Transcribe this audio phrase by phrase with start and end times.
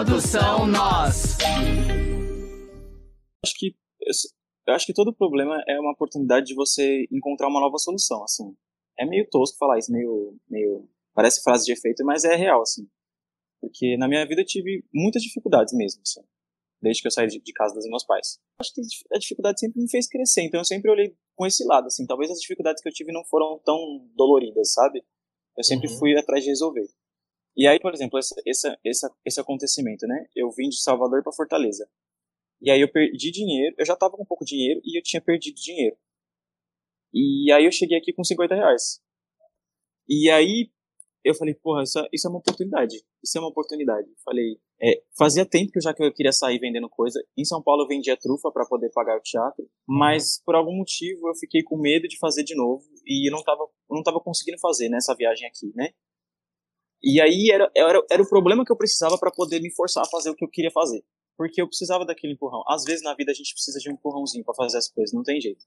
[0.00, 1.36] Produção Nós.
[3.44, 3.76] Acho que
[4.66, 8.56] eu acho que todo problema é uma oportunidade de você encontrar uma nova solução, assim.
[8.98, 12.88] É meio tosco falar isso, meio meio parece frase de efeito, mas é real assim.
[13.60, 16.22] Porque na minha vida eu tive muitas dificuldades mesmo, assim,
[16.80, 18.38] desde que eu saí de casa dos meus pais.
[18.58, 18.80] Acho que
[19.12, 22.06] a dificuldade sempre me fez crescer, então eu sempre olhei com esse lado, assim.
[22.06, 23.78] Talvez as dificuldades que eu tive não foram tão
[24.16, 25.04] doloridas, sabe?
[25.58, 25.98] Eu sempre uhum.
[25.98, 26.88] fui atrás de resolver.
[27.56, 30.26] E aí, por exemplo, esse, esse, esse, esse acontecimento, né?
[30.34, 31.88] Eu vim de Salvador para Fortaleza.
[32.60, 35.54] E aí eu perdi dinheiro, eu já tava com pouco dinheiro e eu tinha perdido
[35.54, 35.96] dinheiro.
[37.12, 39.00] E aí eu cheguei aqui com 50 reais.
[40.08, 40.70] E aí
[41.24, 42.96] eu falei, porra, isso, é, isso é uma oportunidade.
[43.22, 44.08] Isso é uma oportunidade.
[44.24, 47.22] Falei, é, fazia tempo que já que eu queria sair vendendo coisa.
[47.36, 51.28] Em São Paulo eu vendia trufa para poder pagar o teatro, mas por algum motivo
[51.28, 54.88] eu fiquei com medo de fazer de novo e não tava, não tava conseguindo fazer
[54.88, 55.90] nessa viagem aqui, né?
[57.02, 60.10] E aí era, era, era o problema que eu precisava para poder me forçar a
[60.10, 61.02] fazer o que eu queria fazer.
[61.36, 62.62] Porque eu precisava daquele empurrão.
[62.68, 65.22] Às vezes na vida a gente precisa de um empurrãozinho para fazer as coisas, não
[65.22, 65.64] tem jeito.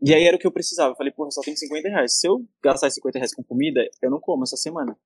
[0.00, 0.92] E aí era o que eu precisava.
[0.92, 2.18] Eu falei, porra, só tem 50 reais.
[2.18, 4.98] Se eu gastar 50 reais com comida, eu não como essa semana.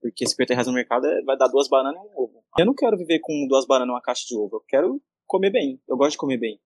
[0.00, 2.42] Porque 50 reais no mercado é, vai dar duas bananas e um ovo.
[2.58, 4.56] Eu não quero viver com duas bananas e uma caixa de ovo.
[4.56, 5.80] Eu quero comer bem.
[5.88, 6.60] Eu gosto de comer bem.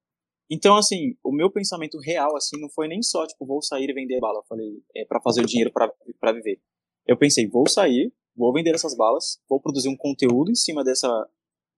[0.50, 3.94] Então, assim, o meu pensamento real, assim, não foi nem só, tipo, vou sair e
[3.94, 4.40] vender bala.
[4.40, 6.60] Eu falei, é para fazer o dinheiro para viver.
[7.06, 11.08] Eu pensei, vou sair, vou vender essas balas, vou produzir um conteúdo em cima dessa,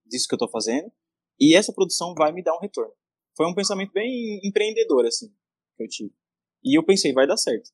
[0.05, 0.91] disso que eu tô fazendo,
[1.39, 2.93] e essa produção vai me dar um retorno.
[3.35, 5.27] Foi um pensamento bem empreendedor, assim,
[5.75, 6.13] que eu tive.
[6.63, 7.69] E eu pensei, vai dar certo.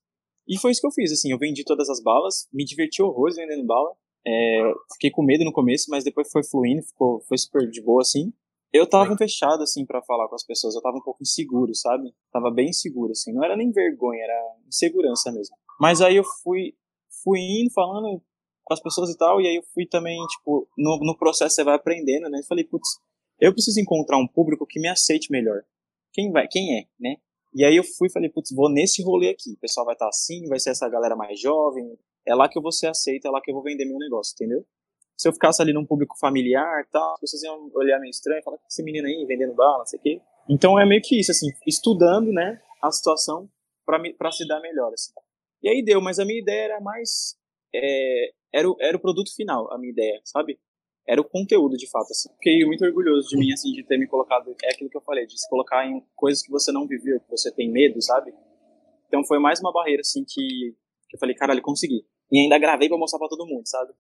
[0.47, 3.35] E foi isso que eu fiz, assim, eu vendi todas as balas, me diverti horrores
[3.35, 7.69] vendendo bala, é, fiquei com medo no começo, mas depois foi fluindo, ficou, foi super
[7.69, 8.33] de boa, assim.
[8.73, 12.13] Eu tava fechado, assim, para falar com as pessoas, eu tava um pouco inseguro, sabe?
[12.31, 15.55] Tava bem inseguro, assim, não era nem vergonha, era insegurança mesmo.
[15.79, 16.73] Mas aí eu fui,
[17.23, 18.21] fui indo, falando
[18.71, 21.63] com as pessoas e tal, e aí eu fui também, tipo, no, no processo você
[21.63, 22.39] vai aprendendo, né?
[22.39, 22.87] Eu falei, putz,
[23.39, 25.61] eu preciso encontrar um público que me aceite melhor.
[26.13, 27.17] Quem vai, quem é, né?
[27.53, 29.53] E aí eu fui e falei, putz, vou nesse rolê aqui.
[29.53, 31.97] O pessoal vai estar tá assim, vai ser essa galera mais jovem.
[32.25, 34.33] É lá que eu vou ser aceito, é lá que eu vou vender meu negócio,
[34.35, 34.63] entendeu?
[35.17, 38.57] Se eu ficasse ali num público familiar tal, as pessoas iam olhar meio estranho, falar,
[38.57, 40.21] que esse menino aí vendendo bala, não sei o quê.
[40.49, 43.49] Então é meio que isso, assim, estudando, né, a situação
[43.85, 45.11] para se dar melhor, assim.
[45.61, 47.35] E aí deu, mas a minha ideia era mais.
[47.73, 50.59] É, era, o, era o produto final, a minha ideia, sabe?
[51.07, 52.11] era o conteúdo de fato.
[52.11, 52.29] Assim.
[52.35, 54.55] Fiquei muito orgulhoso de mim, assim, de ter me colocado.
[54.63, 57.29] É aquilo que eu falei, de se colocar em coisas que você não viveu, que
[57.29, 58.33] você tem medo, sabe?
[59.07, 60.75] Então foi mais uma barreira, assim, que,
[61.09, 62.05] que eu falei, caralho, consegui.
[62.31, 63.93] E ainda gravei pra mostrar pra todo mundo, sabe?